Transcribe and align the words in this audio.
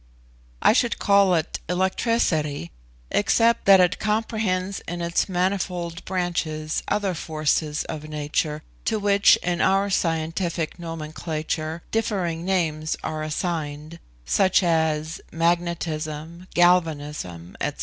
I 0.63 0.73
should 0.73 0.97
call 0.97 1.35
it 1.35 1.59
electricity, 1.69 2.71
except 3.11 3.65
that 3.65 3.79
it 3.79 3.99
comprehends 3.99 4.79
in 4.87 4.99
its 4.99 5.29
manifold 5.29 6.03
branches 6.05 6.81
other 6.87 7.13
forces 7.13 7.83
of 7.83 8.09
nature, 8.09 8.63
to 8.85 8.97
which, 8.97 9.35
in 9.43 9.61
our 9.61 9.91
scientific 9.91 10.79
nomenclature, 10.79 11.83
differing 11.91 12.43
names 12.43 12.97
are 13.03 13.21
assigned, 13.21 13.99
such 14.25 14.63
as 14.63 15.21
magnetism, 15.31 16.47
galvanism, 16.55 17.55
&c. 17.61 17.69